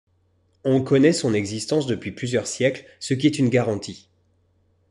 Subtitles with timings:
[0.63, 4.09] On connaît son existence depuis plusieurs siècles, ce qui est une garantie.